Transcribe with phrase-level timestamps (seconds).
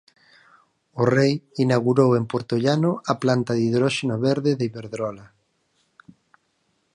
[1.01, 5.25] O Rei inaugurou en Puertollano a planta de hidróxeno verde de Iberdrola.